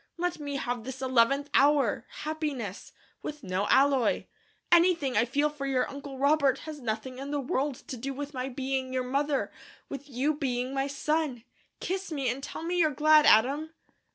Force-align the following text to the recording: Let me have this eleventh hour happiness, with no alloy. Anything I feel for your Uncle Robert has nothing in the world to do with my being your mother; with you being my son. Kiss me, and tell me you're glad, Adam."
Let 0.17 0.39
me 0.39 0.55
have 0.55 0.83
this 0.83 0.99
eleventh 0.99 1.51
hour 1.53 2.07
happiness, 2.23 2.91
with 3.21 3.43
no 3.43 3.67
alloy. 3.67 4.25
Anything 4.71 5.15
I 5.15 5.25
feel 5.25 5.47
for 5.47 5.67
your 5.67 5.87
Uncle 5.87 6.17
Robert 6.17 6.57
has 6.65 6.79
nothing 6.81 7.19
in 7.19 7.29
the 7.29 7.39
world 7.39 7.75
to 7.87 7.97
do 7.97 8.11
with 8.11 8.33
my 8.33 8.49
being 8.49 8.91
your 8.91 9.03
mother; 9.03 9.51
with 9.89 10.09
you 10.09 10.33
being 10.33 10.73
my 10.73 10.87
son. 10.87 11.43
Kiss 11.79 12.11
me, 12.11 12.29
and 12.31 12.41
tell 12.41 12.63
me 12.63 12.79
you're 12.79 12.89
glad, 12.89 13.27
Adam." 13.27 13.75